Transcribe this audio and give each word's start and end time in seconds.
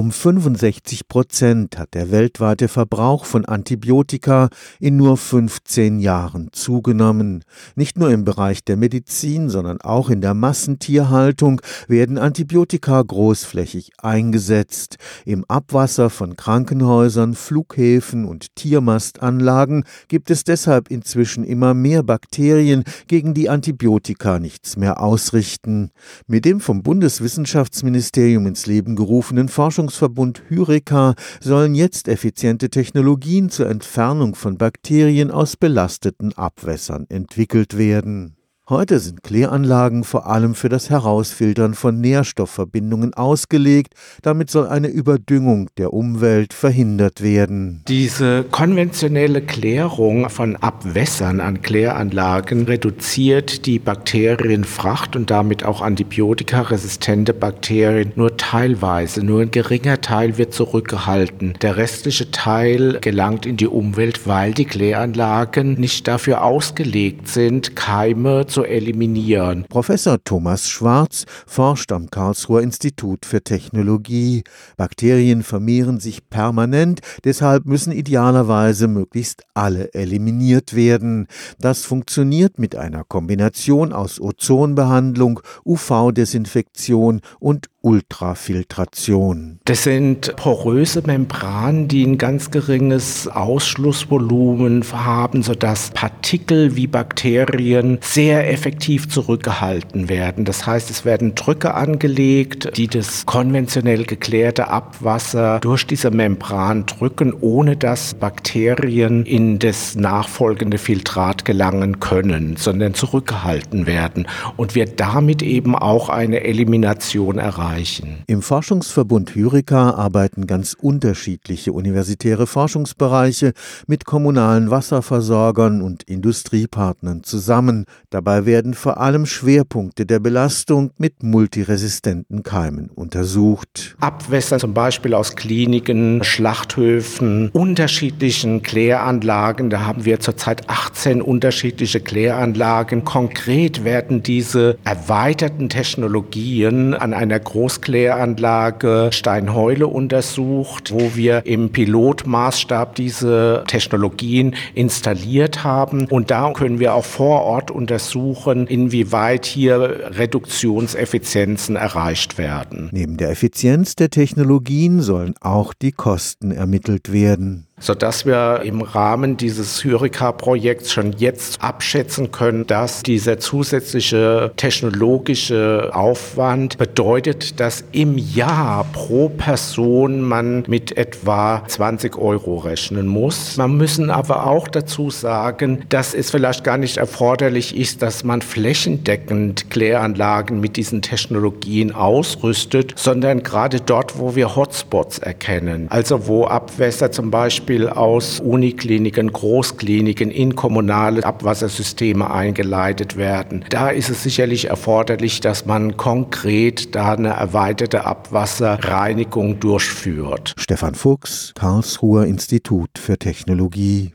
Um 0.00 0.12
65 0.12 1.08
Prozent 1.08 1.76
hat 1.76 1.92
der 1.92 2.10
weltweite 2.10 2.68
Verbrauch 2.68 3.26
von 3.26 3.44
Antibiotika 3.44 4.48
in 4.78 4.96
nur 4.96 5.18
15 5.18 5.98
Jahren 5.98 6.48
zugenommen. 6.52 7.44
Nicht 7.74 7.98
nur 7.98 8.10
im 8.10 8.24
Bereich 8.24 8.64
der 8.64 8.78
Medizin, 8.78 9.50
sondern 9.50 9.78
auch 9.82 10.08
in 10.08 10.22
der 10.22 10.32
Massentierhaltung 10.32 11.60
werden 11.86 12.16
Antibiotika 12.16 13.02
großflächig 13.02 13.90
eingesetzt. 13.98 14.96
Im 15.26 15.44
Abwasser 15.48 16.08
von 16.08 16.34
Krankenhäusern, 16.34 17.34
Flughäfen 17.34 18.24
und 18.24 18.56
Tiermastanlagen 18.56 19.84
gibt 20.08 20.30
es 20.30 20.44
deshalb 20.44 20.90
inzwischen 20.90 21.44
immer 21.44 21.74
mehr 21.74 22.02
Bakterien, 22.02 22.84
gegen 23.06 23.34
die 23.34 23.50
Antibiotika 23.50 24.38
nichts 24.38 24.78
mehr 24.78 25.02
ausrichten. 25.02 25.90
Mit 26.26 26.46
dem 26.46 26.60
vom 26.60 26.82
Bundeswissenschaftsministerium 26.82 28.46
ins 28.46 28.64
Leben 28.64 28.96
gerufenen 28.96 29.50
Forschungs 29.50 29.89
Forschungsverbund 29.90 30.42
Hyreka 30.48 31.14
sollen 31.40 31.74
jetzt 31.74 32.06
effiziente 32.06 32.70
Technologien 32.70 33.50
zur 33.50 33.68
Entfernung 33.68 34.36
von 34.36 34.56
Bakterien 34.56 35.32
aus 35.32 35.56
belasteten 35.56 36.32
Abwässern 36.34 37.06
entwickelt 37.08 37.76
werden 37.76 38.36
Heute 38.70 39.00
sind 39.00 39.24
Kläranlagen 39.24 40.04
vor 40.04 40.28
allem 40.28 40.54
für 40.54 40.68
das 40.68 40.90
Herausfiltern 40.90 41.74
von 41.74 42.00
Nährstoffverbindungen 42.00 43.14
ausgelegt. 43.14 43.94
Damit 44.22 44.48
soll 44.48 44.68
eine 44.68 44.86
Überdüngung 44.86 45.70
der 45.76 45.92
Umwelt 45.92 46.54
verhindert 46.54 47.20
werden. 47.20 47.82
Diese 47.88 48.44
konventionelle 48.44 49.42
Klärung 49.42 50.30
von 50.30 50.54
Abwässern 50.54 51.40
an 51.40 51.62
Kläranlagen 51.62 52.66
reduziert 52.66 53.66
die 53.66 53.80
Bakterienfracht 53.80 55.16
und 55.16 55.32
damit 55.32 55.64
auch 55.64 55.82
antibiotikaresistente 55.82 57.34
Bakterien 57.34 58.12
nur 58.14 58.36
teilweise. 58.36 59.24
Nur 59.24 59.40
ein 59.40 59.50
geringer 59.50 60.00
Teil 60.00 60.38
wird 60.38 60.54
zurückgehalten. 60.54 61.54
Der 61.60 61.76
restliche 61.76 62.30
Teil 62.30 62.98
gelangt 63.00 63.46
in 63.46 63.56
die 63.56 63.66
Umwelt, 63.66 64.28
weil 64.28 64.54
die 64.54 64.64
Kläranlagen 64.64 65.74
nicht 65.74 66.06
dafür 66.06 66.44
ausgelegt 66.44 67.26
sind, 67.26 67.74
Keime 67.74 68.46
zu 68.46 68.59
zu 68.60 68.64
eliminieren. 68.64 69.64
Professor 69.68 70.22
Thomas 70.22 70.68
Schwarz 70.68 71.24
forscht 71.46 71.92
am 71.92 72.10
Karlsruher 72.10 72.60
Institut 72.60 73.24
für 73.24 73.42
Technologie. 73.42 74.44
Bakterien 74.76 75.42
vermehren 75.42 75.98
sich 75.98 76.28
permanent, 76.28 77.00
deshalb 77.24 77.64
müssen 77.64 77.90
idealerweise 77.92 78.86
möglichst 78.86 79.44
alle 79.54 79.94
eliminiert 79.94 80.74
werden. 80.74 81.26
Das 81.58 81.84
funktioniert 81.84 82.58
mit 82.58 82.76
einer 82.76 83.04
Kombination 83.04 83.94
aus 83.94 84.20
Ozonbehandlung, 84.20 85.40
UV-Desinfektion 85.64 87.22
und 87.38 87.68
Ultrafiltration. 87.82 89.58
Das 89.64 89.84
sind 89.84 90.36
poröse 90.36 91.02
Membranen, 91.06 91.88
die 91.88 92.04
ein 92.04 92.18
ganz 92.18 92.50
geringes 92.50 93.26
Ausschlussvolumen 93.26 94.84
haben, 94.92 95.42
sodass 95.42 95.90
Partikel 95.90 96.76
wie 96.76 96.86
Bakterien 96.86 97.98
sehr 98.02 98.52
effektiv 98.52 99.08
zurückgehalten 99.08 100.10
werden. 100.10 100.44
Das 100.44 100.66
heißt, 100.66 100.90
es 100.90 101.06
werden 101.06 101.34
Drücke 101.34 101.72
angelegt, 101.72 102.76
die 102.76 102.86
das 102.86 103.24
konventionell 103.24 104.04
geklärte 104.04 104.68
Abwasser 104.68 105.60
durch 105.60 105.86
diese 105.86 106.10
Membran 106.10 106.84
drücken, 106.84 107.32
ohne 107.40 107.78
dass 107.78 108.12
Bakterien 108.12 109.24
in 109.24 109.58
das 109.58 109.94
nachfolgende 109.94 110.76
Filtrat 110.76 111.46
gelangen 111.46 111.98
können, 111.98 112.56
sondern 112.58 112.92
zurückgehalten 112.92 113.86
werden 113.86 114.28
und 114.58 114.74
wir 114.74 114.84
damit 114.84 115.42
eben 115.42 115.74
auch 115.74 116.10
eine 116.10 116.44
Elimination 116.44 117.38
erreichen 117.38 117.69
erreichen. 117.70 118.22
Im 118.26 118.42
Forschungsverbund 118.42 119.34
Hyrika 119.34 119.90
arbeiten 119.90 120.46
ganz 120.46 120.76
unterschiedliche 120.80 121.72
universitäre 121.72 122.46
Forschungsbereiche 122.46 123.52
mit 123.86 124.04
kommunalen 124.04 124.70
Wasserversorgern 124.70 125.82
und 125.82 126.02
Industriepartnern 126.04 127.22
zusammen. 127.22 127.84
Dabei 128.10 128.46
werden 128.46 128.74
vor 128.74 129.00
allem 129.00 129.26
Schwerpunkte 129.26 130.06
der 130.06 130.18
Belastung 130.18 130.90
mit 130.98 131.22
multiresistenten 131.22 132.42
Keimen 132.42 132.90
untersucht. 132.90 133.96
Abwässer 134.00 134.58
zum 134.58 134.74
Beispiel 134.74 135.14
aus 135.14 135.36
Kliniken, 135.36 136.24
Schlachthöfen, 136.24 137.50
unterschiedlichen 137.50 138.62
Kläranlagen. 138.62 139.70
Da 139.70 139.86
haben 139.86 140.04
wir 140.04 140.20
zurzeit 140.20 140.68
18 140.68 141.22
unterschiedliche 141.22 142.00
Kläranlagen. 142.00 143.04
Konkret 143.04 143.84
werden 143.84 144.22
diese 144.22 144.78
erweiterten 144.84 145.68
Technologien 145.68 146.94
an 146.94 147.14
einer 147.14 147.38
großen 147.38 147.59
Großkläranlage 147.60 149.10
Steinheule 149.12 149.86
untersucht, 149.86 150.92
wo 150.94 151.14
wir 151.14 151.44
im 151.44 151.68
Pilotmaßstab 151.68 152.94
diese 152.94 153.64
Technologien 153.66 154.54
installiert 154.74 155.62
haben. 155.62 156.06
Und 156.06 156.30
da 156.30 156.54
können 156.54 156.78
wir 156.80 156.94
auch 156.94 157.04
vor 157.04 157.42
Ort 157.42 157.70
untersuchen, 157.70 158.66
inwieweit 158.66 159.44
hier 159.44 160.10
Reduktionseffizienzen 160.16 161.76
erreicht 161.76 162.38
werden. 162.38 162.88
Neben 162.92 163.18
der 163.18 163.28
Effizienz 163.28 163.94
der 163.94 164.08
Technologien 164.08 165.02
sollen 165.02 165.34
auch 165.42 165.74
die 165.74 165.92
Kosten 165.92 166.52
ermittelt 166.52 167.12
werden 167.12 167.66
sodass 167.80 168.26
wir 168.26 168.60
im 168.62 168.82
Rahmen 168.82 169.36
dieses 169.36 169.82
Hyrika-Projekts 169.82 170.92
schon 170.92 171.12
jetzt 171.14 171.60
abschätzen 171.62 172.30
können, 172.30 172.66
dass 172.66 173.02
dieser 173.02 173.38
zusätzliche 173.38 174.52
technologische 174.56 175.90
Aufwand 175.92 176.76
bedeutet, 176.78 177.58
dass 177.58 177.82
im 177.92 178.18
Jahr 178.18 178.84
pro 178.92 179.30
Person 179.30 180.20
man 180.20 180.64
mit 180.68 180.96
etwa 180.96 181.62
20 181.66 182.16
Euro 182.18 182.58
rechnen 182.58 183.06
muss. 183.06 183.56
Man 183.56 183.76
müssen 183.76 184.10
aber 184.10 184.46
auch 184.46 184.68
dazu 184.68 185.10
sagen, 185.10 185.84
dass 185.88 186.14
es 186.14 186.30
vielleicht 186.30 186.64
gar 186.64 186.76
nicht 186.76 186.98
erforderlich 186.98 187.76
ist, 187.76 188.02
dass 188.02 188.24
man 188.24 188.42
flächendeckend 188.42 189.70
Kläranlagen 189.70 190.60
mit 190.60 190.76
diesen 190.76 191.00
Technologien 191.00 191.92
ausrüstet, 191.94 192.92
sondern 192.96 193.42
gerade 193.42 193.80
dort, 193.80 194.18
wo 194.18 194.36
wir 194.36 194.54
Hotspots 194.54 195.18
erkennen, 195.18 195.86
also 195.88 196.26
wo 196.26 196.44
Abwässer 196.44 197.10
zum 197.10 197.30
Beispiel 197.30 197.69
Beispiel 197.70 197.88
aus 197.88 198.40
Unikliniken, 198.40 199.32
Großkliniken 199.32 200.32
in 200.32 200.56
kommunale 200.56 201.24
Abwassersysteme 201.24 202.28
eingeleitet 202.28 203.16
werden. 203.16 203.64
Da 203.70 203.90
ist 203.90 204.10
es 204.10 204.24
sicherlich 204.24 204.64
erforderlich, 204.64 205.40
dass 205.40 205.66
man 205.66 205.96
konkret 205.96 206.96
da 206.96 207.12
eine 207.12 207.28
erweiterte 207.28 208.06
Abwasserreinigung 208.06 209.60
durchführt. 209.60 210.52
Stefan 210.58 210.96
Fuchs, 210.96 211.52
Karlsruher 211.54 212.24
Institut 212.24 212.90
für 212.98 213.16
Technologie 213.18 214.08